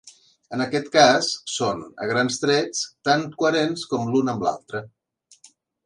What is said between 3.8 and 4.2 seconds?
com